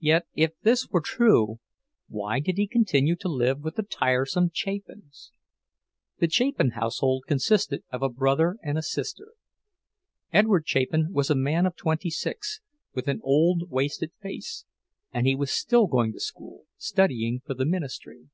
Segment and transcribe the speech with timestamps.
[0.00, 1.58] Yet, if this were true,
[2.08, 5.32] why did he continue to live with the tiresome Chapins?
[6.18, 9.28] The Chapin household consisted of a brother and sister.
[10.34, 12.60] Edward Chapin was a man of twenty six,
[12.92, 14.66] with an old, wasted face,
[15.14, 18.28] and he was still going to school, studying for the ministry.